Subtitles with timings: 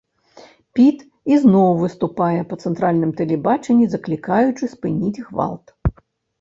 [0.77, 1.03] Піт
[1.35, 5.65] ізноў выступае па цэнтральным тэлебачанні, заклікаючы спыніць гвалт.